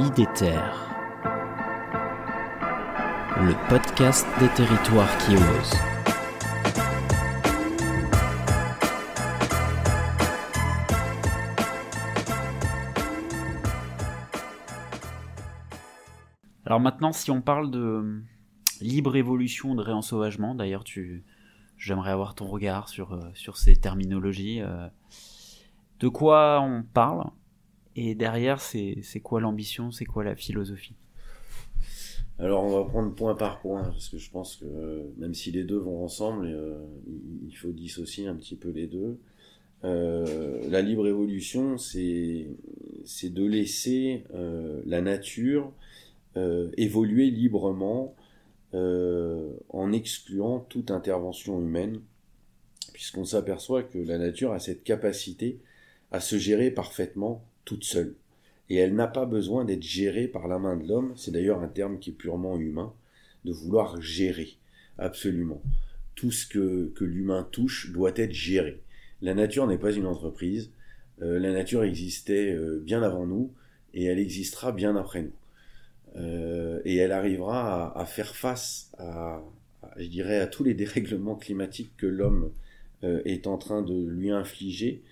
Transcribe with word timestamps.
IDETER, 0.00 0.58
le 3.36 3.68
podcast 3.68 4.26
des 4.38 4.48
territoires 4.48 5.18
qui 5.18 5.34
osent. 5.34 5.74
Alors 16.64 16.80
maintenant, 16.80 17.12
si 17.12 17.30
on 17.30 17.42
parle 17.42 17.70
de 17.70 18.22
libre 18.80 19.16
évolution, 19.16 19.74
de 19.74 19.82
réensauvagement, 19.82 20.54
d'ailleurs, 20.54 20.84
tu, 20.84 21.24
j'aimerais 21.76 22.12
avoir 22.12 22.34
ton 22.34 22.46
regard 22.46 22.88
sur, 22.88 23.12
euh, 23.12 23.30
sur 23.34 23.58
ces 23.58 23.76
terminologies. 23.76 24.62
euh, 24.62 24.88
de 25.98 26.08
quoi 26.08 26.62
on 26.62 26.84
parle? 26.84 27.24
Et 27.96 28.14
derrière, 28.14 28.60
c'est 28.60 29.20
quoi 29.22 29.40
l'ambition, 29.40 29.90
c'est 29.90 30.04
quoi 30.04 30.24
la 30.24 30.36
philosophie? 30.36 30.94
Alors 32.40 32.64
on 32.64 32.70
va 32.70 32.88
prendre 32.88 33.14
point 33.14 33.34
par 33.34 33.60
point, 33.60 33.82
parce 33.82 34.08
que 34.08 34.16
je 34.16 34.30
pense 34.30 34.56
que 34.56 34.64
même 35.18 35.34
si 35.34 35.50
les 35.50 35.62
deux 35.62 35.76
vont 35.76 36.02
ensemble, 36.02 36.46
euh, 36.46 36.78
il, 37.46 37.54
faut 37.54 37.70
dissocier 37.70 38.28
un 38.28 38.34
petit 38.34 38.56
peu 38.56 38.70
les 38.70 38.86
deux. 38.86 39.18
Euh, 39.84 40.66
la 40.70 40.80
libre 40.80 41.06
évolution, 41.06 41.76
c'est 41.76 42.46
de 43.24 43.44
laisser 43.44 44.24
euh, 44.34 44.80
la 44.86 45.02
nature 45.02 45.72
évoluer 46.76 47.30
librement 47.30 48.14
en 48.72 49.92
excluant 49.92 50.60
toute 50.60 50.92
intervention 50.92 51.60
humaine, 51.60 52.00
puisqu'on 52.92 53.24
s'aperçoit 53.24 53.82
que 53.82 53.98
la 53.98 54.16
nature 54.16 54.52
a 54.52 54.60
cette 54.60 54.84
capacité 54.84 55.58
à 56.12 56.20
se 56.20 56.38
gérer 56.38 56.70
parfaitement 56.70 57.44
toute 57.70 57.84
seule. 57.84 58.16
Et 58.68 58.74
elle 58.76 58.96
n'a 58.96 59.06
pas 59.06 59.26
besoin 59.26 59.64
d'être 59.64 59.84
gérée 59.84 60.26
par 60.26 60.48
la 60.48 60.58
main 60.58 60.76
de 60.76 60.88
l'homme, 60.88 61.12
c'est 61.14 61.30
d'ailleurs 61.30 61.62
un 61.62 61.68
terme 61.68 62.00
qui 62.00 62.10
est 62.10 62.14
purement 62.14 62.58
humain, 62.58 62.92
de 63.44 63.52
vouloir 63.52 64.02
gérer, 64.02 64.56
absolument. 64.98 65.62
Tout 66.16 66.32
ce 66.32 66.48
que, 66.48 66.92
l'humain 67.00 67.46
touche 67.52 67.92
doit 67.92 68.10
être 68.16 68.32
géré. 68.32 68.80
La 69.22 69.34
nature 69.34 69.68
n'est 69.68 69.78
pas 69.78 69.92
une 69.92 70.06
entreprise, 70.06 70.72
euh, 71.22 71.38
la 71.38 71.52
nature 71.52 71.84
existait 71.84 72.52
euh, 72.52 72.80
bien 72.84 73.04
avant 73.04 73.24
nous, 73.24 73.52
et 73.94 74.06
elle 74.06 74.18
existera 74.18 74.72
bien 74.72 74.96
après 74.96 75.22
nous. 75.22 75.36
Euh, 76.16 76.80
et 76.84 76.96
elle 76.96 77.12
arrivera 77.12 77.96
à, 77.96 78.04
faire 78.04 78.34
face 78.34 78.90
à, 78.98 79.44
à, 79.84 79.94
je 79.96 80.08
dirais, 80.08 80.40
à 80.40 80.48
tous 80.48 80.64
les 80.64 80.74
dérèglements 80.82 81.36
climatiques 81.36 81.96
que 81.96 82.06
l'homme 82.06 82.50
est 83.02 83.46
en 83.46 83.56
train 83.56 83.80
de 83.80 83.94
lui 83.94 84.30
infliger 84.30 85.02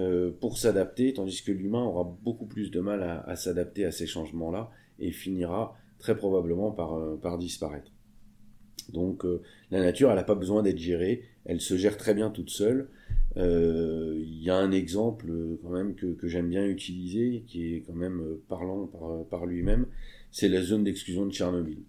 euh, 0.00 0.30
pour 0.30 0.58
s'adapter, 0.58 1.12
tandis 1.12 1.42
que 1.42 1.50
l'humain 1.50 1.82
aura 1.82 2.04
beaucoup 2.22 2.46
plus 2.46 2.70
de 2.70 2.78
mal 2.78 3.02
à, 3.02 3.34
s'adapter 3.34 3.84
à 3.84 3.90
ces 3.90 4.06
changements-là 4.06 4.70
et 5.00 5.10
finira 5.10 5.76
très 5.98 6.16
probablement 6.16 6.70
par, 6.70 6.94
euh, 6.94 7.16
par 7.16 7.36
disparaître. 7.36 7.90
Donc 8.92 9.24
euh, 9.24 9.42
la 9.72 9.80
nature, 9.80 10.10
elle 10.10 10.16
n'a 10.16 10.22
pas 10.22 10.36
besoin 10.36 10.62
d'être 10.62 10.78
gérée, 10.78 11.24
elle 11.44 11.60
se 11.60 11.76
gère 11.76 11.96
très 11.96 12.14
bien 12.14 12.30
toute 12.30 12.50
seule. 12.50 12.88
Il 13.36 14.42
y 14.42 14.50
a 14.50 14.56
un 14.56 14.72
exemple 14.72 15.32
quand 15.62 15.70
même 15.70 15.94
que, 15.94 16.16
j'aime 16.26 16.48
bien 16.48 16.66
utiliser, 16.66 17.44
qui 17.46 17.74
est 17.74 17.80
quand 17.82 17.94
même 17.94 18.20
parlant 18.48 18.86
par, 18.86 19.24
par 19.26 19.46
lui-même, 19.46 19.86
c'est 20.32 20.48
la 20.48 20.60
zone 20.60 20.82
d'exclusion 20.82 21.26
de 21.26 21.30
Tchernobyl. 21.32 21.84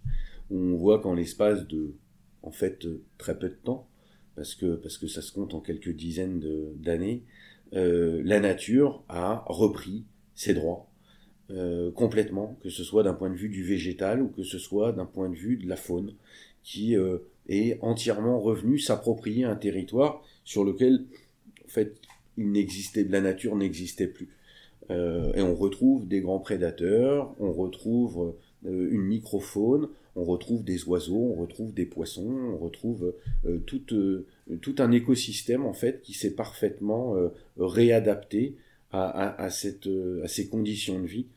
On 0.51 0.75
voit 0.75 0.99
qu'en 0.99 1.16
l'espace 1.16 1.67
de, 1.67 1.95
en 2.44 2.51
fait, 2.51 2.85
très 3.17 3.39
peu 3.39 3.49
de 3.49 3.55
temps, 3.55 3.88
parce 4.35 4.53
que, 4.53 4.75
parce 4.75 4.99
que 4.99 5.07
ça 5.07 5.23
se 5.23 5.31
compte 5.31 5.55
en 5.55 5.59
quelques 5.59 5.95
dizaines 5.95 6.39
d'années, 6.75 7.23
euh, 7.73 8.22
la 8.25 8.39
nature 8.39 9.03
a 9.09 9.44
repris 9.48 10.06
ses 10.36 10.53
droits 10.53 10.89
euh, 11.52 11.92
complètement, 11.92 12.58
que 12.64 12.70
ce 12.70 12.84
soit 12.84 13.03
d'un 13.03 13.14
point 13.14 13.30
de 13.30 13.36
vue 13.36 13.50
du 13.50 13.64
végétal 13.64 14.22
ou 14.22 14.30
que 14.30 14.44
ce 14.44 14.58
soit 14.58 14.91
d'un 14.91 15.06
point 15.06 15.30
de 15.30 15.35
vue 15.35 15.57
de 15.57 15.68
la 15.68 15.75
faune, 15.75 16.13
qui 16.63 16.96
euh, 16.96 17.19
est 17.47 17.79
entièrement 17.81 18.40
revenu 18.40 18.79
s'approprier 18.79 19.46
un 19.46 19.56
territoire 19.56 20.24
sur 20.44 20.63
lequel, 20.63 21.06
en 21.66 21.69
fait, 21.69 21.96
il 22.38 22.52
n'existait, 22.52 23.03
la 23.03 23.22
nature 23.22 23.56
n'existait 23.56 24.08
plus. 24.08 24.29
Et 24.91 25.41
on 25.44 25.53
retrouve 25.53 26.08
des 26.08 26.19
grands 26.19 26.40
prédateurs, 26.40 27.35
on 27.40 27.52
retrouve 27.52 28.34
une 28.66 29.03
microfaune, 29.03 29.90
on 30.19 30.25
retrouve 30.25 30.63
des 30.63 30.84
oiseaux, 30.85 31.34
on 31.35 31.41
retrouve 31.41 31.74
des 31.74 31.85
poissons, 31.85 32.29
on 32.29 32.58
retrouve 32.58 33.13
euh, 33.46 33.59
tout, 34.57 34.75
un 34.79 34.91
écosystème 34.91 35.65
en 35.65 35.73
fait 35.73 36.01
qui 36.01 36.13
s'est 36.13 36.33
parfaitement 36.33 37.15
euh, 37.15 37.29
réadapté 37.57 38.55
à, 38.91 39.49
cette, 39.51 39.85
euh, 39.85 40.23
à 40.23 40.27
ces 40.27 40.47
conditions 40.49 40.99
de 40.99 41.05
vie 41.05 41.27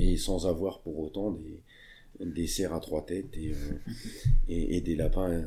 et 0.00 0.16
sans 0.16 0.46
avoir 0.46 0.80
pour 0.80 0.98
autant 0.98 1.30
des, 1.30 1.60
des 2.24 2.46
cerfs 2.46 2.72
à 2.72 2.80
trois 2.80 3.04
têtes 3.04 3.36
et, 3.36 3.50
euh, 3.50 3.92
et, 4.48 4.80
des 4.80 4.96
lapins 4.96 5.44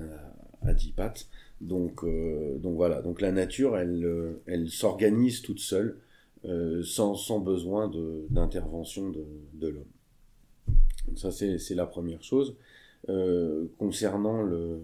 à, 0.62 0.74
dix 0.74 0.92
pattes. 0.92 1.28
Donc, 1.62 2.06
donc 2.06 2.76
voilà, 2.76 3.02
donc 3.02 3.22
la 3.22 3.32
nature, 3.32 3.76
elle, 3.76 4.38
elle 4.46 4.70
s'organise 4.70 5.42
toute 5.42 5.60
seule 5.60 5.98
sans, 6.84 7.16
sans 7.16 7.40
besoin 7.40 7.92
d'intervention 8.30 9.10
de, 9.10 9.26
de 9.56 9.68
l'homme. 9.68 11.18
Ça, 11.18 11.32
c'est 11.32 11.76
la 11.76 11.86
première 11.86 12.24
chose. 12.24 12.56
Concernant 13.78 14.44
le, 14.44 14.80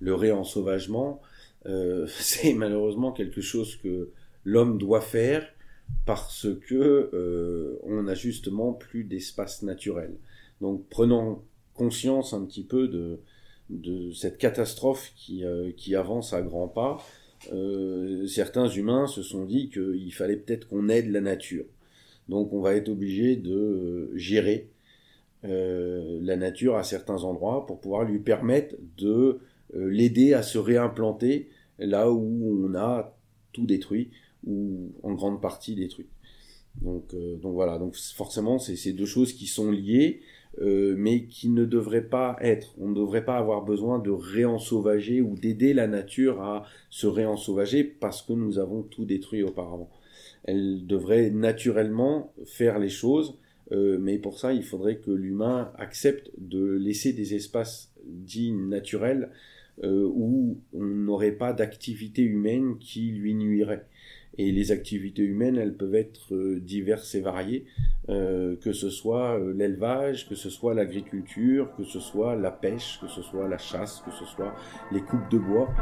le 0.00 0.14
réensauvagement, 0.14 1.20
euh, 1.66 2.06
c'est 2.18 2.54
malheureusement 2.54 3.12
quelque 3.12 3.40
chose 3.40 3.76
que 3.76 4.10
l'homme 4.44 4.78
doit 4.78 5.00
faire 5.00 5.46
parce 6.06 6.46
que 6.66 7.10
euh, 7.12 7.78
on 7.82 8.02
n'a 8.02 8.14
justement 8.14 8.72
plus 8.72 9.04
d'espace 9.04 9.62
naturel. 9.62 10.16
Donc 10.60 10.84
prenons 10.88 11.42
conscience 11.74 12.32
un 12.34 12.44
petit 12.44 12.64
peu 12.64 12.88
de, 12.88 13.20
cette 14.12 14.38
catastrophe 14.38 15.12
qui, 15.16 15.44
euh, 15.44 15.70
qui 15.76 15.94
avance 15.94 16.32
à 16.32 16.42
grands 16.42 16.68
pas. 16.68 16.98
Euh, 17.52 18.26
certains 18.26 18.68
humains 18.68 19.06
se 19.06 19.22
sont 19.22 19.44
dit 19.44 19.70
qu'il 19.70 20.12
fallait 20.12 20.36
peut-être 20.36 20.68
qu'on 20.68 20.88
aide 20.88 21.10
la 21.10 21.20
nature. 21.20 21.64
Donc 22.28 22.52
on 22.52 22.60
va 22.60 22.74
être 22.74 22.88
obligé 22.88 23.36
de 23.36 24.10
gérer 24.14 24.68
la 25.42 26.36
nature 26.36 26.76
à 26.76 26.82
certains 26.84 27.24
endroits 27.24 27.64
pour 27.64 27.80
pouvoir 27.80 28.04
lui 28.04 28.18
permettre 28.18 28.76
de 28.98 29.40
l'aider 29.74 30.34
à 30.34 30.42
se 30.42 30.58
réimplanter 30.58 31.48
là 31.78 32.10
où 32.10 32.66
on 32.66 32.74
a 32.74 33.16
tout 33.52 33.66
détruit 33.66 34.10
ou 34.46 34.92
en 35.02 35.14
grande 35.14 35.40
partie 35.40 35.74
détruit. 35.74 36.06
Donc, 36.82 37.14
euh, 37.14 37.36
donc 37.36 37.54
voilà, 37.54 37.78
donc 37.78 37.96
forcément 37.96 38.58
c'est 38.58 38.76
ces 38.76 38.92
deux 38.92 39.06
choses 39.06 39.32
qui 39.32 39.46
sont 39.46 39.70
liées, 39.70 40.20
euh, 40.60 40.94
mais 40.96 41.26
qui 41.26 41.48
ne 41.48 41.64
devraient 41.64 42.08
pas 42.08 42.36
être. 42.40 42.74
On 42.78 42.88
ne 42.88 42.94
devrait 42.94 43.24
pas 43.24 43.36
avoir 43.36 43.64
besoin 43.64 43.98
de 43.98 44.10
réensauvager 44.10 45.20
ou 45.20 45.34
d'aider 45.36 45.74
la 45.74 45.86
nature 45.86 46.40
à 46.40 46.64
se 46.88 47.06
réensauvager 47.06 47.84
parce 47.84 48.22
que 48.22 48.32
nous 48.32 48.58
avons 48.58 48.82
tout 48.82 49.04
détruit 49.04 49.42
auparavant. 49.42 49.90
Elle 50.44 50.86
devrait 50.86 51.30
naturellement 51.30 52.32
faire 52.46 52.78
les 52.78 52.88
choses, 52.88 53.38
euh, 53.72 53.98
mais 54.00 54.18
pour 54.18 54.38
ça 54.38 54.52
il 54.52 54.62
faudrait 54.62 54.96
que 54.96 55.10
l'humain 55.10 55.72
accepte 55.76 56.30
de 56.38 56.72
laisser 56.72 57.12
des 57.12 57.34
espaces 57.34 57.92
dits 58.04 58.52
naturels 58.52 59.30
euh, 59.84 60.10
où 60.12 60.58
on 60.74 60.84
n'aurait 60.84 61.32
pas 61.32 61.52
d'activité 61.52 62.22
humaine 62.22 62.76
qui 62.78 63.12
lui 63.12 63.34
nuirait. 63.34 63.86
Et 64.38 64.52
les 64.52 64.70
activités 64.70 65.22
humaines, 65.22 65.58
elles 65.58 65.74
peuvent 65.74 65.94
être 65.94 66.34
euh, 66.34 66.60
diverses 66.60 67.14
et 67.14 67.20
variées, 67.20 67.66
que 68.08 68.72
ce 68.72 68.90
soit 68.90 69.38
l'élevage, 69.54 70.28
que 70.28 70.34
ce 70.34 70.50
soit 70.50 70.74
l'agriculture, 70.74 71.72
que 71.76 71.84
ce 71.84 72.00
soit 72.00 72.34
la 72.34 72.50
pêche, 72.50 72.98
que 73.00 73.06
ce 73.06 73.22
soit 73.22 73.48
la 73.48 73.58
chasse, 73.58 74.02
que 74.04 74.10
ce 74.10 74.24
soit 74.24 74.52
les 74.90 75.00
coupes 75.00 75.30
de 75.30 75.38
bois. 75.38 75.72